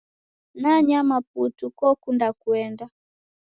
[0.59, 2.85] Namanya putu kokunda kuenda